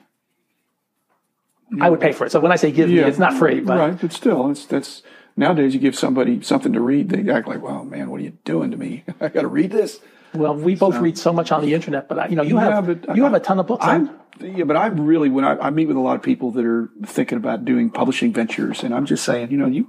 I 1.80 1.90
would 1.90 2.00
pay 2.00 2.12
for 2.12 2.24
it. 2.24 2.32
So 2.32 2.40
when 2.40 2.50
I 2.50 2.56
say 2.56 2.72
give 2.72 2.88
me, 2.88 2.98
it's 2.98 3.18
not 3.18 3.34
free. 3.34 3.60
But 3.60 3.78
right, 3.78 4.00
but 4.00 4.12
still, 4.12 4.50
it's 4.50 4.64
that's 4.66 5.02
nowadays 5.38 5.73
you 5.75 5.81
give 5.81 5.96
somebody 5.96 6.43
something 6.43 6.73
to 6.75 6.81
read, 6.81 7.08
they 7.08 7.31
act 7.32 7.49
like, 7.49 7.62
"Wow, 7.62 7.85
man, 7.85 8.11
what 8.11 8.20
are 8.20 8.25
you 8.25 8.37
doing 8.44 8.70
to 8.73 8.76
me? 8.76 9.05
I 9.20 9.29
got 9.29 9.43
to 9.43 9.49
read 9.49 9.70
this." 9.70 10.00
well, 10.35 10.55
we 10.55 10.75
both 10.75 10.96
read 10.96 11.17
so 11.17 11.32
much 11.32 11.50
on 11.52 11.62
the 11.62 11.73
internet. 11.73 12.06
But 12.08 12.19
I, 12.19 12.26
you 12.29 12.37
know, 12.37 12.43
you 12.43 12.56
Yeah, 12.56 12.75
have 12.75 12.88
you 12.88 13.25
I- 13.25 13.29
have 13.29 13.35
a 13.35 13.40
ton 13.40 13.58
of 13.58 13.67
books. 13.67 13.85
I'm, 13.87 14.11
yeah, 14.40 14.64
but 14.64 14.76
I 14.76 14.87
really 14.88 15.31
when 15.31 15.44
I, 15.44 15.56
I 15.58 15.70
meet 15.70 15.87
with 15.87 15.96
a 15.96 16.00
lot 16.00 16.17
of 16.17 16.23
people 16.23 16.50
that 16.52 16.64
are 16.67 16.90
thinking 17.06 17.38
about 17.38 17.64
doing 17.64 17.88
publishing 17.90 18.32
ventures, 18.32 18.82
and 18.82 18.94
I'm 18.94 19.06
just 19.06 19.25
saying, 19.25 19.50
you 19.50 19.56
know, 19.56 19.67
you 19.67 19.88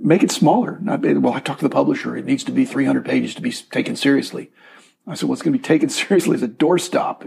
make 0.00 0.22
it 0.22 0.30
smaller. 0.32 0.78
Not 0.80 1.02
well. 1.02 1.32
I 1.32 1.40
talked 1.40 1.60
to 1.60 1.68
the 1.68 1.72
publisher; 1.74 2.16
it 2.16 2.24
needs 2.24 2.42
to 2.44 2.52
be 2.52 2.64
300 2.64 3.04
pages 3.04 3.34
to 3.36 3.42
be 3.42 3.52
taken 3.52 3.94
seriously. 3.96 4.50
I 5.08 5.14
said, 5.14 5.28
what's 5.28 5.40
going 5.40 5.52
to 5.52 5.58
be 5.58 5.62
taken 5.62 5.88
seriously 6.00 6.34
is 6.34 6.42
a 6.42 6.48
doorstop. 6.48 7.22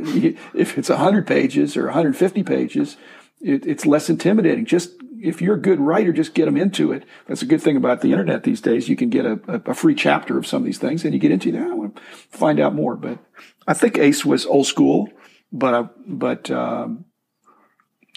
If 0.54 0.78
it's 0.78 0.90
100 0.90 1.26
pages 1.26 1.78
or 1.78 1.86
150 1.86 2.44
pages, 2.44 2.98
it, 3.40 3.66
it's 3.66 3.86
less 3.86 4.10
intimidating. 4.10 4.66
Just 4.66 4.92
if 5.22 5.42
you're 5.42 5.56
a 5.56 5.62
good 5.62 5.80
writer, 5.80 6.12
just 6.12 6.34
get 6.34 6.46
them 6.46 6.58
into 6.58 6.92
it. 6.92 7.04
That's 7.28 7.42
a 7.42 7.46
good 7.46 7.62
thing 7.62 7.78
about 7.78 8.02
the 8.02 8.12
internet 8.12 8.44
these 8.44 8.62
days. 8.62 8.90
You 8.90 8.96
can 8.96 9.10
get 9.10 9.26
a, 9.26 9.40
a, 9.48 9.74
free 9.74 9.96
chapter 9.96 10.38
of 10.38 10.48
some 10.48 10.62
of 10.62 10.66
these 10.66 10.78
things, 10.78 11.04
and 11.04 11.14
you 11.14 11.20
get 11.20 11.32
into 11.32 11.52
that. 11.52 11.62
I 11.62 11.74
want 11.74 11.96
to 11.96 12.02
find 12.30 12.60
out 12.60 12.74
more. 12.76 12.96
But 12.96 13.20
I 13.68 13.74
think 13.74 13.98
Ace 13.98 14.26
was 14.26 14.46
old 14.46 14.68
school, 14.68 15.10
but 15.52 15.74
I, 15.74 15.90
but 16.06 16.50
um, 16.52 17.06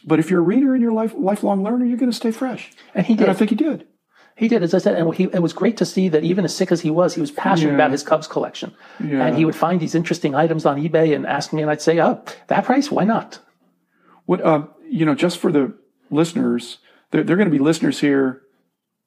but 0.04 0.18
if 0.18 0.30
you're 0.30 0.40
a 0.40 0.44
reader 0.44 0.74
and 0.74 0.82
you're 0.82 0.92
a 0.92 0.94
life, 0.94 1.14
lifelong 1.16 1.62
learner, 1.62 1.84
you're 1.84 1.98
going 1.98 2.10
to 2.10 2.16
stay 2.16 2.30
fresh. 2.30 2.72
And 2.94 3.06
he 3.06 3.14
And 3.14 3.26
I 3.26 3.34
think 3.34 3.50
he 3.50 3.56
did. 3.56 3.86
He 4.34 4.48
did, 4.48 4.62
as 4.62 4.72
I 4.72 4.78
said, 4.78 4.96
and 4.96 5.14
he, 5.14 5.24
it 5.24 5.42
was 5.42 5.52
great 5.52 5.76
to 5.76 5.84
see 5.84 6.08
that 6.08 6.24
even 6.24 6.44
as 6.44 6.56
sick 6.56 6.72
as 6.72 6.80
he 6.80 6.90
was, 6.90 7.14
he 7.14 7.20
was 7.20 7.30
passionate 7.30 7.72
Yeah. 7.72 7.76
about 7.76 7.90
his 7.90 8.02
Cubs 8.02 8.26
collection. 8.26 8.74
Yeah. 8.98 9.26
And 9.26 9.36
he 9.36 9.44
would 9.44 9.54
find 9.54 9.78
these 9.78 9.94
interesting 9.94 10.34
items 10.34 10.64
on 10.64 10.80
eBay 10.80 11.14
and 11.14 11.26
ask 11.26 11.52
me, 11.52 11.60
and 11.60 11.70
I'd 11.70 11.82
say, 11.82 12.00
"Oh, 12.00 12.22
that 12.48 12.64
price? 12.64 12.90
Why 12.90 13.04
not?" 13.04 13.40
What 14.24 14.44
um, 14.44 14.70
you 14.88 15.04
know, 15.04 15.14
just 15.14 15.38
for 15.38 15.52
the 15.52 15.74
listeners, 16.10 16.78
there, 17.12 17.22
there 17.22 17.34
are 17.34 17.38
going 17.38 17.50
to 17.50 17.56
be 17.56 17.62
listeners 17.62 18.00
here 18.00 18.42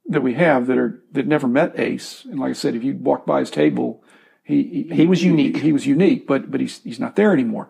that 0.07 0.21
we 0.21 0.35
have 0.35 0.67
that 0.67 0.77
are 0.77 1.03
that 1.11 1.27
never 1.27 1.47
met 1.47 1.77
Ace. 1.79 2.25
And 2.25 2.39
like 2.39 2.51
I 2.51 2.53
said, 2.53 2.75
if 2.75 2.83
you 2.83 2.95
walk 2.95 3.25
by 3.25 3.39
his 3.41 3.51
table, 3.51 4.03
he 4.43 4.63
he, 4.89 4.95
He 4.95 5.07
was 5.07 5.23
unique. 5.23 5.57
He, 5.57 5.73
was 5.73 5.85
unique, 5.85 6.25
but 6.25 6.49
but 6.49 6.61
he's 6.61 6.81
he's 6.83 6.99
not 6.99 7.15
there 7.15 7.33
anymore. 7.33 7.69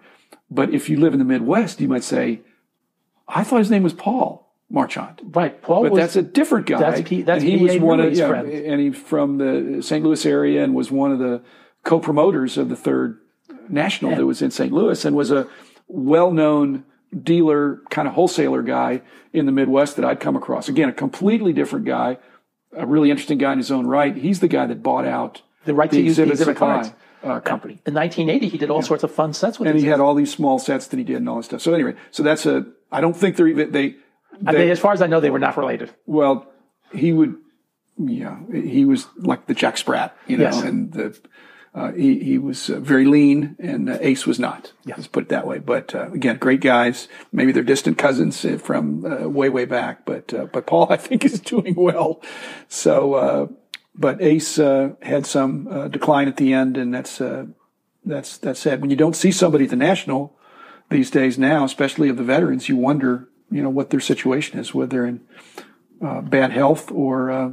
But 0.49 0.73
if 0.73 0.89
you 0.89 0.99
live 0.99 1.13
in 1.13 1.19
the 1.19 1.25
Midwest, 1.25 1.81
you 1.81 1.87
might 1.87 2.03
say, 2.03 2.41
I 3.27 3.43
thought 3.43 3.59
his 3.59 3.71
name 3.71 3.83
was 3.83 3.93
Paul 3.93 4.53
Marchand. 4.69 5.21
Right, 5.33 5.59
Paul 5.61 5.83
But 5.83 5.93
was. 5.93 5.99
that's 6.01 6.15
a 6.15 6.21
different 6.21 6.67
guy. 6.67 6.79
That's 6.79 7.07
P- 7.07 7.21
that's 7.23 7.43
and 7.43 7.51
he 7.51 7.57
was 7.57 7.71
P.A. 7.73 7.81
one 7.81 7.99
of 7.99 8.13
yeah, 8.13 8.27
friend. 8.27 8.49
and 8.49 8.81
he 8.81 8.91
from 8.91 9.37
the 9.37 9.81
St. 9.81 10.03
Louis 10.03 10.25
area 10.25 10.63
and 10.63 10.75
was 10.75 10.91
one 10.91 11.11
of 11.11 11.19
the 11.19 11.41
co-promoters 11.83 12.57
of 12.57 12.69
the 12.69 12.75
third 12.75 13.19
national 13.69 14.15
that 14.15 14.25
was 14.25 14.41
in 14.41 14.51
St. 14.51 14.71
Louis 14.71 15.03
and 15.05 15.15
was 15.15 15.31
a 15.31 15.47
well-known 15.87 16.83
dealer, 17.23 17.81
kind 17.89 18.07
of 18.07 18.13
wholesaler 18.13 18.61
guy 18.61 19.01
in 19.33 19.45
the 19.45 19.51
Midwest 19.51 19.95
that 19.95 20.05
I'd 20.05 20.19
come 20.19 20.35
across. 20.35 20.67
Again, 20.69 20.89
a 20.89 20.93
completely 20.93 21.53
different 21.53 21.85
guy, 21.85 22.17
a 22.75 22.85
really 22.85 23.09
interesting 23.11 23.37
guy 23.37 23.51
in 23.53 23.57
his 23.57 23.71
own 23.71 23.87
right. 23.87 24.15
He's 24.15 24.39
the 24.39 24.47
guy 24.47 24.65
that 24.67 24.83
bought 24.83 25.05
out 25.05 25.41
The 25.65 25.73
right 25.73 25.89
to 25.89 25.95
the 25.95 26.03
use 26.03 26.17
the 26.17 26.23
exhibit 26.29 26.57
cards. 26.57 26.91
uh, 27.23 27.39
company. 27.39 27.79
in 27.85 27.93
1980, 27.93 28.49
he 28.49 28.57
did 28.57 28.69
all 28.69 28.81
sorts 28.81 29.03
of 29.03 29.11
fun 29.11 29.33
sets 29.33 29.59
with 29.59 29.67
And 29.69 29.79
he 29.79 29.85
had 29.85 29.99
all 29.99 30.13
these 30.13 30.31
small 30.31 30.59
sets 30.59 30.87
that 30.87 30.97
he 30.97 31.03
did 31.03 31.17
and 31.17 31.29
all 31.29 31.37
this 31.37 31.45
stuff. 31.47 31.61
So 31.61 31.73
anyway, 31.73 31.95
so 32.11 32.21
that's 32.23 32.45
a, 32.45 32.65
I 32.91 33.01
don't 33.01 33.15
think 33.15 33.35
they're 33.37 33.47
even, 33.47 33.71
they, 33.71 33.95
I 34.45 34.51
mean, 34.51 34.69
as 34.69 34.79
far 34.79 34.91
as 34.93 35.01
I 35.01 35.07
know, 35.07 35.19
they 35.19 35.29
were 35.29 35.39
not 35.39 35.55
related. 35.57 35.91
Well, 36.05 36.51
he 36.93 37.13
would, 37.13 37.35
yeah, 37.97 38.37
he 38.53 38.83
was 38.85 39.07
like 39.17 39.47
the 39.47 39.53
Jack 39.53 39.77
Sprat, 39.77 40.15
you 40.27 40.37
know, 40.37 40.43
Yes. 40.45 40.61
and 40.61 40.91
the, 40.91 41.17
uh, 41.75 41.91
he, 41.91 42.23
he 42.23 42.37
was 42.37 42.69
uh, 42.69 42.79
very 42.79 43.05
lean 43.05 43.57
and 43.59 43.89
uh, 43.89 43.97
Ace 43.99 44.25
was 44.25 44.39
not. 44.39 44.71
Let's 44.85 45.07
put 45.07 45.23
it 45.23 45.29
that 45.29 45.45
way. 45.45 45.59
But 45.59 45.93
uh, 45.93 46.09
again, 46.11 46.37
great 46.37 46.61
guys. 46.61 47.09
Maybe 47.33 47.51
they're 47.51 47.63
distant 47.63 47.97
cousins 47.97 48.45
uh, 48.45 48.57
from 48.57 49.05
uh, 49.05 49.27
way, 49.27 49.49
way 49.49 49.65
back. 49.65 50.05
But, 50.05 50.33
uh, 50.33 50.45
but 50.45 50.65
Paul, 50.65 50.87
I 50.89 50.95
think, 50.95 51.25
is 51.25 51.39
doing 51.39 51.75
well. 51.75 52.21
So, 52.69 53.13
uh, 53.15 53.47
but 53.93 54.21
Ace 54.21 54.57
uh, 54.57 54.93
had 55.01 55.25
some 55.25 55.67
uh, 55.67 55.87
decline 55.89 56.29
at 56.29 56.37
the 56.37 56.53
end, 56.53 56.77
and 56.77 56.93
that's, 56.93 57.19
uh, 57.19 57.47
that's, 58.05 58.37
that's 58.37 58.61
sad. 58.61 58.79
When 58.79 58.89
you 58.89 58.95
don't 58.95 59.15
see 59.15 59.31
somebody 59.31 59.65
at 59.65 59.69
the 59.69 59.75
national 59.75 60.37
these 60.89 61.11
days 61.11 61.37
now, 61.37 61.65
especially 61.65 62.07
of 62.07 62.17
the 62.17 62.23
veterans, 62.23 62.69
you 62.69 62.77
wonder, 62.77 63.27
you 63.51 63.61
know, 63.61 63.69
what 63.69 63.89
their 63.89 63.99
situation 63.99 64.59
is, 64.59 64.73
whether 64.73 64.89
they're 64.89 65.05
in 65.05 65.21
uh, 66.01 66.21
bad 66.21 66.51
health 66.51 66.91
or 66.91 67.31
uh, 67.31 67.51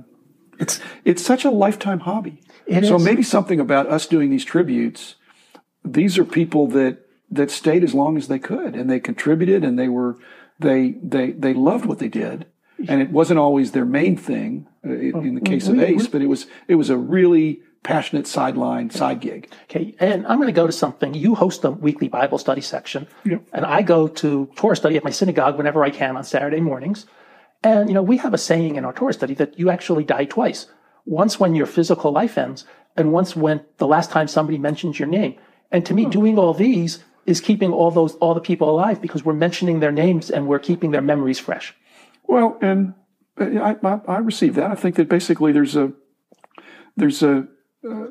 it's 0.59 0.81
it's 1.05 1.25
such 1.25 1.45
a 1.45 1.51
lifetime 1.51 2.01
hobby. 2.01 2.41
It 2.67 2.87
so 2.87 2.97
is. 2.97 3.05
maybe 3.05 3.23
something 3.23 3.61
about 3.61 3.87
us 3.89 4.07
doing 4.07 4.31
these 4.31 4.45
tributes. 4.45 5.17
These 5.85 6.19
are 6.19 6.25
people 6.25 6.67
that 6.69 6.99
that 7.31 7.51
stayed 7.51 7.83
as 7.83 7.95
long 7.95 8.17
as 8.17 8.29
they 8.29 8.39
could, 8.39 8.75
and 8.75 8.91
they 8.91 9.01
contributed, 9.01 9.65
and 9.65 9.79
they 9.79 9.89
were 9.89 10.19
they 10.59 10.97
they 11.03 11.33
they 11.33 11.55
loved 11.55 11.87
what 11.87 11.99
they 11.99 12.09
did, 12.09 12.47
and 12.89 13.01
it 13.03 13.11
wasn't 13.11 13.39
always 13.39 13.73
their 13.73 13.85
main 13.85 14.17
thing 14.17 14.67
uh, 14.87 14.91
in, 14.91 15.35
the 15.35 15.41
case 15.41 15.69
of 15.69 15.79
Ace, 15.81 16.07
but 16.07 16.23
it 16.23 16.27
was 16.27 16.47
it 16.69 16.77
was 16.77 16.91
a 16.91 16.97
really 16.97 17.61
passionate 17.83 18.27
sideline 18.27 18.91
side 18.91 19.21
gig. 19.21 19.51
Okay, 19.65 19.95
and 19.99 20.27
I'm 20.27 20.37
going 20.37 20.49
to 20.49 20.53
go 20.53 20.67
to 20.67 20.73
something. 20.73 21.15
You 21.15 21.35
host 21.35 21.65
a 21.65 21.71
weekly 21.71 22.09
Bible 22.09 22.39
study 22.39 22.61
section, 22.61 23.07
and 23.25 23.67
I 23.67 23.83
go 23.83 24.09
to 24.09 24.51
Torah 24.57 24.77
study 24.77 24.97
at 24.97 25.05
my 25.05 25.11
synagogue 25.11 25.57
whenever 25.57 25.85
I 25.85 25.91
can 25.91 26.17
on 26.17 26.25
Saturday 26.25 26.61
mornings. 26.61 27.07
And 27.65 27.89
you 27.89 27.95
know, 27.95 28.03
we 28.03 28.17
have 28.19 28.35
a 28.35 28.39
saying 28.39 28.77
in 28.77 28.85
our 28.85 28.93
Torah 28.93 29.13
study 29.13 29.35
that 29.35 29.59
you 29.59 29.71
actually 29.71 30.05
die 30.05 30.25
twice: 30.25 30.67
once 31.05 31.41
when 31.41 31.55
your 31.55 31.67
physical 31.67 32.13
life 32.13 32.39
ends, 32.39 32.65
and 32.97 33.13
once 33.13 33.35
when 33.35 33.65
the 33.79 33.87
last 33.87 34.11
time 34.11 34.29
somebody 34.29 34.59
mentions 34.59 34.99
your 34.99 35.09
name. 35.09 35.35
And 35.71 35.85
to 35.87 35.95
me, 35.95 36.05
doing 36.07 36.39
all 36.39 36.55
these 36.55 37.03
is 37.25 37.41
keeping 37.41 37.73
all 37.73 37.91
those 37.91 38.15
all 38.17 38.35
the 38.35 38.41
people 38.41 38.69
alive 38.69 39.01
because 39.01 39.25
we're 39.25 39.33
mentioning 39.33 39.81
their 39.81 39.93
names 39.93 40.31
and 40.31 40.47
we're 40.47 40.59
keeping 40.59 40.91
their 40.91 41.03
memories 41.03 41.39
fresh. 41.39 41.75
Well, 42.25 42.59
and 42.61 42.95
I, 43.39 43.77
I, 43.83 44.01
I 44.07 44.19
receive 44.19 44.55
that. 44.57 44.71
I 44.71 44.75
think 44.75 44.97
that 44.97 45.09
basically 45.09 45.53
there's 45.53 45.77
a 45.77 45.93
there's 46.97 47.23
a 47.23 47.47
uh, 47.89 48.07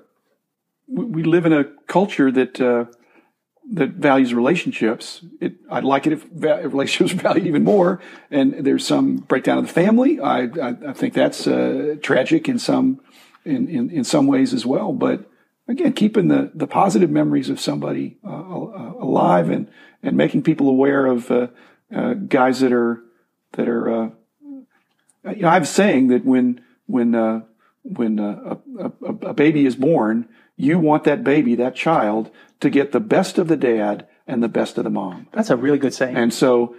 we 0.87 1.23
live 1.23 1.45
in 1.45 1.53
a 1.53 1.65
culture 1.87 2.31
that 2.31 2.59
uh, 2.59 2.85
that 3.71 3.91
values 3.91 4.33
relationships. 4.33 5.23
It, 5.39 5.55
I'd 5.69 5.85
like 5.85 6.05
it 6.05 6.13
if 6.13 6.23
va- 6.25 6.61
relationships 6.63 7.13
were 7.23 7.29
valued 7.29 7.47
even 7.47 7.63
more. 7.63 8.01
And 8.29 8.53
there's 8.65 8.85
some 8.85 9.17
breakdown 9.17 9.57
of 9.57 9.67
the 9.67 9.73
family. 9.73 10.19
I 10.19 10.43
I, 10.43 10.75
I 10.89 10.93
think 10.93 11.13
that's 11.13 11.47
uh, 11.47 11.95
tragic 12.01 12.47
in 12.49 12.59
some 12.59 13.01
in, 13.45 13.67
in 13.67 13.89
in 13.89 14.03
some 14.03 14.27
ways 14.27 14.53
as 14.53 14.65
well. 14.65 14.91
But 14.93 15.29
again, 15.67 15.93
keeping 15.93 16.27
the 16.27 16.51
the 16.53 16.67
positive 16.67 17.09
memories 17.09 17.49
of 17.49 17.59
somebody 17.59 18.17
uh, 18.25 18.29
uh, 18.29 18.93
alive 18.99 19.49
and 19.49 19.67
and 20.03 20.17
making 20.17 20.43
people 20.43 20.67
aware 20.67 21.05
of 21.05 21.31
uh, 21.31 21.47
guys 22.27 22.59
that 22.59 22.73
are 22.73 23.01
that 23.53 23.67
are. 23.67 24.11
you 25.25 25.41
know, 25.41 25.49
I 25.49 25.53
have 25.53 25.63
a 25.63 25.67
saying 25.67 26.09
that 26.09 26.25
when 26.25 26.61
when 26.87 27.15
when 27.83 28.19
a, 28.19 28.59
a, 28.79 28.91
a, 29.07 29.33
baby 29.33 29.65
is 29.65 29.75
born, 29.75 30.29
you 30.61 30.79
want 30.79 31.03
that 31.05 31.23
baby, 31.23 31.55
that 31.55 31.75
child, 31.75 32.29
to 32.59 32.69
get 32.69 32.91
the 32.91 32.99
best 32.99 33.37
of 33.37 33.47
the 33.47 33.57
dad 33.57 34.07
and 34.27 34.43
the 34.43 34.47
best 34.47 34.77
of 34.77 34.83
the 34.83 34.89
mom. 34.89 35.27
That's 35.33 35.49
a 35.49 35.55
really 35.55 35.77
good 35.77 35.93
saying. 35.93 36.15
And 36.15 36.33
so, 36.33 36.75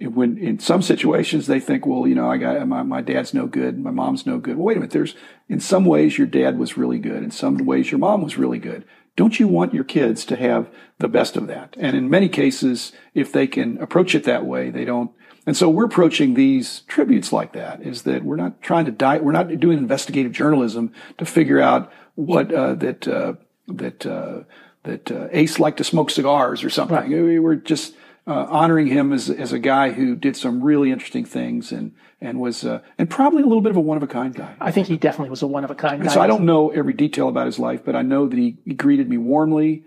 when 0.00 0.38
in 0.38 0.58
some 0.58 0.82
situations 0.82 1.46
they 1.46 1.60
think, 1.60 1.86
well, 1.86 2.06
you 2.06 2.14
know, 2.14 2.30
I 2.30 2.36
got 2.36 2.66
my, 2.66 2.82
my 2.82 3.00
dad's 3.00 3.32
no 3.32 3.46
good, 3.46 3.78
my 3.78 3.90
mom's 3.90 4.26
no 4.26 4.38
good. 4.38 4.56
Well, 4.56 4.66
wait 4.66 4.76
a 4.76 4.80
minute. 4.80 4.92
There's 4.92 5.14
in 5.48 5.60
some 5.60 5.84
ways 5.84 6.18
your 6.18 6.26
dad 6.26 6.58
was 6.58 6.76
really 6.76 6.98
good, 6.98 7.22
in 7.22 7.30
some 7.30 7.58
ways 7.58 7.90
your 7.90 7.98
mom 7.98 8.22
was 8.22 8.36
really 8.36 8.58
good. 8.58 8.84
Don't 9.16 9.38
you 9.38 9.46
want 9.46 9.72
your 9.72 9.84
kids 9.84 10.24
to 10.26 10.36
have 10.36 10.68
the 10.98 11.08
best 11.08 11.36
of 11.36 11.46
that? 11.46 11.76
And 11.78 11.96
in 11.96 12.10
many 12.10 12.28
cases, 12.28 12.92
if 13.14 13.32
they 13.32 13.46
can 13.46 13.78
approach 13.78 14.14
it 14.14 14.24
that 14.24 14.44
way, 14.44 14.70
they 14.70 14.84
don't 14.84 15.12
and 15.46 15.56
so 15.56 15.68
we're 15.68 15.84
approaching 15.84 16.34
these 16.34 16.80
tributes 16.88 17.32
like 17.32 17.52
that 17.52 17.82
is 17.82 18.02
that 18.02 18.24
we're 18.24 18.36
not 18.36 18.62
trying 18.62 18.86
to 18.86 18.90
die, 18.90 19.18
we're 19.18 19.32
not 19.32 19.60
doing 19.60 19.78
investigative 19.78 20.32
journalism 20.32 20.92
to 21.18 21.26
figure 21.26 21.60
out 21.60 21.92
what, 22.14 22.52
uh, 22.52 22.74
that, 22.74 23.08
uh, 23.08 23.34
that, 23.68 24.06
uh, 24.06 24.44
that, 24.84 25.10
uh, 25.10 25.28
Ace 25.32 25.58
liked 25.58 25.78
to 25.78 25.84
smoke 25.84 26.10
cigars 26.10 26.64
or 26.64 26.70
something. 26.70 26.96
Right. 26.96 27.08
We 27.08 27.38
were 27.38 27.56
just, 27.56 27.94
uh, 28.26 28.46
honoring 28.48 28.86
him 28.86 29.12
as, 29.12 29.28
as 29.30 29.52
a 29.52 29.58
guy 29.58 29.92
who 29.92 30.16
did 30.16 30.36
some 30.36 30.62
really 30.62 30.90
interesting 30.90 31.24
things 31.24 31.72
and, 31.72 31.92
and 32.20 32.40
was, 32.40 32.64
uh, 32.64 32.80
and 32.98 33.10
probably 33.10 33.42
a 33.42 33.46
little 33.46 33.60
bit 33.60 33.70
of 33.70 33.76
a 33.76 33.80
one 33.80 33.96
of 33.96 34.02
a 34.02 34.06
kind 34.06 34.34
guy. 34.34 34.54
I 34.60 34.70
think 34.70 34.86
he 34.86 34.96
definitely 34.96 35.30
was 35.30 35.42
a 35.42 35.46
one 35.46 35.64
of 35.64 35.70
a 35.70 35.74
kind 35.74 36.02
guy. 36.02 36.08
So 36.08 36.20
I 36.20 36.26
don't 36.26 36.44
know 36.44 36.70
every 36.70 36.94
detail 36.94 37.28
about 37.28 37.46
his 37.46 37.58
life, 37.58 37.84
but 37.84 37.94
I 37.94 38.02
know 38.02 38.26
that 38.28 38.38
he, 38.38 38.56
he 38.64 38.74
greeted 38.74 39.08
me 39.08 39.18
warmly. 39.18 39.84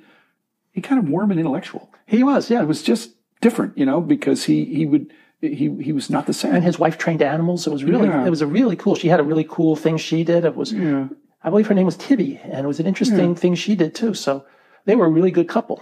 He 0.71 0.81
kind 0.81 0.99
of 0.99 1.09
warm 1.09 1.31
and 1.31 1.39
intellectual. 1.39 1.91
He 2.05 2.23
was, 2.23 2.49
yeah. 2.51 2.61
It 2.61 2.67
was 2.67 2.83
just 2.83 3.11
different, 3.41 3.77
you 3.77 3.85
know, 3.85 4.01
because 4.01 4.43
he, 4.43 4.65
he 4.65 4.85
would, 4.85 5.11
he 5.41 5.69
he 5.81 5.91
was 5.91 6.09
not 6.09 6.25
the 6.25 6.33
same. 6.33 6.55
And 6.55 6.63
his 6.63 6.79
wife 6.79 6.97
trained 6.97 7.21
animals. 7.21 7.67
It 7.67 7.69
was 7.71 7.83
really 7.83 8.07
yeah. 8.07 8.25
it 8.25 8.29
was 8.31 8.41
a 8.41 8.47
really 8.47 8.75
cool. 8.75 8.95
She 8.95 9.07
had 9.07 9.19
a 9.19 9.23
really 9.23 9.45
cool 9.47 9.75
thing 9.75 9.97
she 9.97 10.23
did. 10.23 10.45
It 10.45 10.55
was 10.55 10.73
yeah. 10.73 11.09
I 11.47 11.49
believe 11.49 11.67
her 11.67 11.73
name 11.73 11.85
was 11.85 11.95
Tibby, 11.95 12.41
and 12.43 12.65
it 12.65 12.67
was 12.67 12.81
an 12.81 12.87
interesting 12.87 13.29
yeah. 13.29 13.35
thing 13.35 13.55
she 13.55 13.73
did 13.73 13.95
too. 13.95 14.13
So 14.13 14.45
they 14.83 14.97
were 14.97 15.05
a 15.05 15.09
really 15.09 15.31
good 15.31 15.47
couple. 15.47 15.81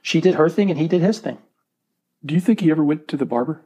She 0.00 0.20
did 0.20 0.36
her 0.36 0.48
thing, 0.48 0.70
and 0.70 0.78
he 0.78 0.86
did 0.86 1.02
his 1.02 1.18
thing. 1.18 1.38
Do 2.24 2.36
you 2.36 2.40
think 2.40 2.60
he 2.60 2.70
ever 2.70 2.84
went 2.84 3.08
to 3.08 3.16
the 3.16 3.26
barber? 3.26 3.62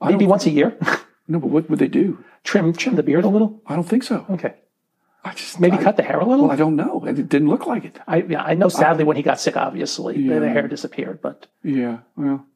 Maybe 0.00 0.24
once 0.24 0.46
a 0.46 0.50
year. 0.50 0.78
no, 1.26 1.40
but 1.40 1.48
what 1.48 1.68
would 1.68 1.80
they 1.80 1.88
do? 1.88 2.24
Trim 2.44 2.72
trim 2.74 2.94
the 2.94 3.02
beard 3.02 3.24
a 3.24 3.28
little. 3.28 3.60
I 3.66 3.74
don't 3.74 3.88
think 3.88 4.04
so. 4.04 4.24
Okay. 4.30 4.54
I 5.24 5.34
just 5.34 5.58
maybe 5.58 5.78
I, 5.78 5.82
cut 5.82 5.96
the 5.96 6.04
hair 6.04 6.20
a 6.20 6.24
little. 6.24 6.44
Well, 6.44 6.52
I 6.52 6.56
don't 6.56 6.76
know. 6.76 7.04
It 7.04 7.28
didn't 7.28 7.48
look 7.48 7.66
like 7.66 7.84
it. 7.84 7.98
I 8.06 8.18
yeah, 8.18 8.44
I 8.44 8.54
know. 8.54 8.68
Sadly, 8.68 9.02
I, 9.02 9.06
when 9.08 9.16
he 9.16 9.24
got 9.24 9.40
sick, 9.40 9.56
obviously 9.56 10.16
yeah. 10.16 10.38
the 10.38 10.48
hair 10.48 10.68
disappeared. 10.68 11.20
But 11.20 11.48
yeah, 11.64 11.98
well, 12.14 12.46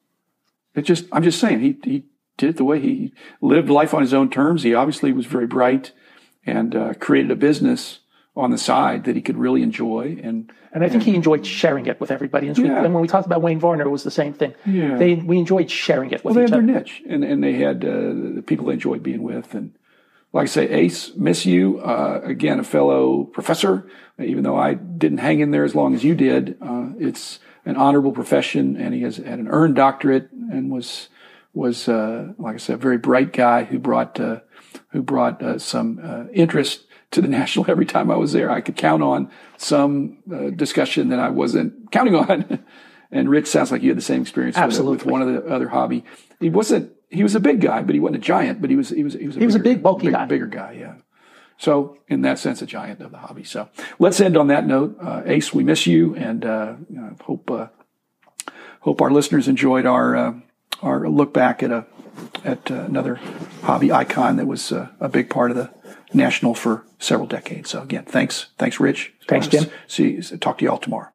it 0.77 0.83
just, 0.83 1.07
I'm 1.11 1.25
just 1.25 1.41
saying, 1.41 1.59
he, 1.59 1.77
he 1.83 2.05
did 2.37 2.51
it 2.51 2.57
the 2.57 2.65
way 2.65 2.79
he 2.79 3.13
lived 3.41 3.69
life 3.69 3.95
on 3.95 4.03
his 4.03 4.15
own 4.15 4.31
terms. 4.31 4.63
He 4.63 4.75
obviously 4.75 5.11
was 5.11 5.27
very 5.27 5.49
bright 5.49 5.91
and 6.47 6.75
uh, 6.75 6.95
created 6.95 7.31
a 7.31 7.37
business 7.37 8.01
on 8.37 8.51
the 8.51 8.59
side 8.59 9.05
that 9.05 9.17
he 9.17 9.23
could 9.23 9.37
really 9.37 9.63
enjoy. 9.63 10.19
And 10.23 10.53
and 10.73 10.85
I 10.85 10.89
think 10.89 11.03
and, 11.03 11.11
he 11.11 11.15
enjoyed 11.15 11.47
sharing 11.47 11.87
it 11.87 12.01
with 12.01 12.11
everybody. 12.11 12.49
And, 12.49 12.59
yeah. 12.59 12.85
and, 12.85 12.93
when 12.93 13.01
we 13.01 13.09
talked 13.09 13.27
about 13.27 13.41
Wayne 13.41 13.59
Varner, 13.59 13.85
it 13.85 13.91
was 13.91 14.05
the 14.05 14.11
same 14.11 14.35
thing. 14.35 14.55
Yeah. 14.67 14.97
They, 14.97 15.15
we 15.15 15.39
enjoyed 15.39 15.71
sharing 15.71 16.11
it 16.11 16.23
with 16.23 16.25
well, 16.25 16.35
they 16.35 16.41
had 16.43 16.53
other. 16.53 16.67
their 16.67 16.77
niche 16.81 17.03
and, 17.09 17.25
and 17.25 17.43
they 17.43 17.55
had 17.55 17.83
uh, 17.83 17.89
the 18.35 18.45
people 18.47 18.67
they 18.67 18.75
enjoyed 18.75 19.03
being 19.03 19.23
with. 19.23 19.55
And 19.55 19.75
like 20.35 20.45
I 20.45 20.47
say, 20.47 20.69
Ace, 20.69 21.15
miss 21.17 21.47
you. 21.47 21.81
Uh, 21.81 22.21
again, 22.25 22.61
a 22.61 22.65
fellow 22.65 23.25
professor, 23.25 23.89
even 24.19 24.45
though 24.45 24.57
I 24.57 24.75
didn't 24.75 25.19
hang 25.19 25.41
in 25.41 25.51
there 25.51 25.65
as 25.65 25.75
long 25.75 25.95
as 25.95 26.05
you 26.05 26.15
did. 26.15 26.59
Uh, 26.61 26.91
it's, 26.99 27.39
an 27.67 27.77
honorable 27.77 28.13
profession, 28.13 28.77
and 28.77 28.95
he 28.95 29.03
has 29.03 29.17
had 29.17 29.41
an 29.41 29.49
earned 29.49 29.75
doctorate 29.75 30.31
and 30.33 30.71
was 30.71 31.09
was 31.53 31.89
uh, 31.89 32.33
like 32.39 32.55
I 32.55 32.59
said, 32.59 32.75
a 32.75 32.79
very 32.79 32.97
bright 32.97 33.33
guy 33.33 33.65
who 33.65 33.79
brought 33.79 34.19
uh, 34.21 34.41
who 34.89 35.03
brought 35.03 35.43
uh, 35.43 35.59
some 35.59 36.01
uh, 36.03 36.25
interest 36.33 36.85
to 37.13 37.21
the 37.21 37.29
national 37.41 37.67
every 37.69 37.87
time 37.87 38.11
I 38.11 38.17
was 38.17 38.33
there. 38.33 38.51
I 38.51 38.61
could 38.61 38.77
count 38.77 39.03
on 39.03 39.31
some 39.57 40.19
uh, 40.33 40.51
discussion 40.51 41.09
that 41.11 41.19
I 41.19 41.31
wasn't 41.31 41.91
counting 41.91 42.15
on. 42.15 42.65
and 43.11 43.29
Rich 43.29 43.47
sounds 43.47 43.71
like 43.71 43.83
you 43.83 43.91
had 43.91 43.99
the 43.99 44.03
same 44.03 44.23
experience 44.23 44.57
Absolutely. 44.57 44.99
With, 44.99 45.07
with 45.07 45.13
one 45.13 45.23
of 45.23 45.29
the 45.29 45.53
other 45.53 45.69
hobby. 45.69 46.05
He 46.41 46.51
wasn't. 46.51 46.93
He 47.09 47.23
was 47.23 47.37
a 47.37 47.41
big 47.41 47.61
guy, 47.61 47.83
but 47.83 47.95
he 47.95 48.01
wasn't 48.01 48.17
a 48.17 48.27
giant. 48.27 48.61
But 48.61 48.71
he 48.71 48.77
was. 48.77 48.91
He 48.91 49.05
was. 49.05 49.15
He 49.15 49.27
was. 49.27 49.37
A, 49.37 49.39
he 49.39 49.47
bigger, 49.47 49.47
was 49.47 49.55
a 49.55 49.61
big, 49.61 49.83
bulky 49.83 50.07
big, 50.07 50.15
guy. 50.15 50.27
Bigger 50.27 50.47
guy. 50.47 50.77
Yeah. 50.81 50.95
So, 51.59 51.97
in 52.09 52.21
that 52.23 52.39
sense, 52.39 52.61
a 52.61 52.67
giant 52.67 53.01
of 53.01 53.13
the 53.13 53.19
hobby. 53.19 53.45
So, 53.45 53.71
let's 53.99 54.21
end 54.21 54.37
on 54.37 54.49
that 54.49 54.67
note. 54.67 54.99
Uh, 55.01 55.23
Ace, 55.25 55.55
we 55.55 55.65
miss 55.65 55.87
you, 55.87 56.15
and 56.15 56.45
uh, 56.45 56.75
hope 57.23 57.51
uh, 57.51 57.69
hope 58.81 59.01
our 59.01 59.11
listeners 59.11 59.49
enjoyed 59.49 59.87
our 59.87 60.17
uh, 60.17 60.35
our 60.83 61.09
look 61.09 61.33
back 61.33 61.63
at 61.63 61.71
a 61.71 61.87
at 62.45 62.71
uh, 62.71 62.75
another 62.75 63.17
hobby 63.63 63.93
icon 63.93 64.37
that 64.37 64.47
was 64.47 64.73
uh, 64.73 64.89
a 65.01 65.09
big 65.09 65.31
part 65.31 65.51
of 65.51 65.57
the 65.57 65.71
national 66.13 66.55
for 66.55 66.85
several 66.99 67.27
decades. 67.27 67.71
So, 67.71 67.83
again, 67.83 68.05
thanks, 68.05 68.47
thanks, 68.59 68.81
Rich. 68.81 69.13
Thanks, 69.29 69.49
Jim. 69.49 69.67
See, 69.87 70.21
talk 70.39 70.59
to 70.59 70.65
you 70.65 70.71
all 70.71 70.79
tomorrow. 70.79 71.09